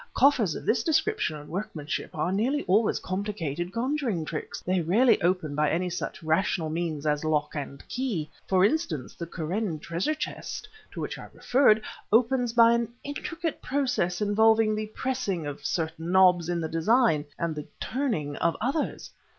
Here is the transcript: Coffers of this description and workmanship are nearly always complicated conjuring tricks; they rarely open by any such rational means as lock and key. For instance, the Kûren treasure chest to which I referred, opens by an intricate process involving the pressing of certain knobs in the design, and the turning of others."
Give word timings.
Coffers 0.15 0.55
of 0.55 0.65
this 0.65 0.81
description 0.83 1.35
and 1.37 1.47
workmanship 1.47 2.09
are 2.17 2.31
nearly 2.31 2.63
always 2.63 2.97
complicated 2.99 3.71
conjuring 3.71 4.25
tricks; 4.25 4.59
they 4.59 4.81
rarely 4.81 5.21
open 5.21 5.53
by 5.53 5.69
any 5.69 5.91
such 5.91 6.23
rational 6.23 6.71
means 6.71 7.05
as 7.05 7.23
lock 7.23 7.53
and 7.53 7.87
key. 7.87 8.27
For 8.47 8.65
instance, 8.65 9.13
the 9.13 9.27
Kûren 9.27 9.79
treasure 9.79 10.15
chest 10.15 10.67
to 10.93 11.01
which 11.01 11.19
I 11.19 11.29
referred, 11.35 11.83
opens 12.11 12.51
by 12.51 12.71
an 12.73 12.91
intricate 13.03 13.61
process 13.61 14.21
involving 14.21 14.73
the 14.73 14.87
pressing 14.87 15.45
of 15.45 15.63
certain 15.63 16.11
knobs 16.13 16.49
in 16.49 16.61
the 16.61 16.67
design, 16.67 17.23
and 17.37 17.53
the 17.53 17.67
turning 17.79 18.35
of 18.37 18.57
others." 18.59 19.11